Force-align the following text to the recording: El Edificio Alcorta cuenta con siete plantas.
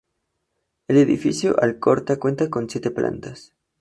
El 0.87 0.97
Edificio 0.97 1.61
Alcorta 1.61 2.17
cuenta 2.17 2.49
con 2.49 2.67
siete 2.67 2.89
plantas. 2.89 3.53